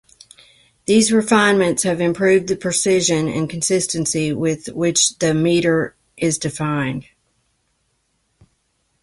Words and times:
These 0.87 1.11
refinements 1.11 1.83
have 1.83 2.01
improved 2.01 2.47
the 2.47 2.55
precision 2.55 3.27
and 3.27 3.47
consistency 3.47 4.33
with 4.33 4.65
which 4.69 5.19
the 5.19 5.35
metre 5.35 5.95
is 6.17 6.39
defined. 6.39 7.05